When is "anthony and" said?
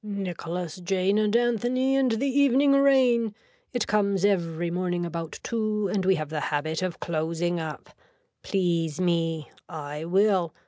1.35-2.13